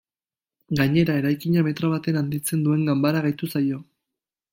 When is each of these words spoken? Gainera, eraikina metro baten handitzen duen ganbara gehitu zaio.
Gainera, 0.77 1.17
eraikina 1.21 1.63
metro 1.67 1.91
baten 1.91 2.17
handitzen 2.21 2.63
duen 2.69 2.81
ganbara 2.91 3.21
gehitu 3.27 3.51
zaio. 3.53 3.79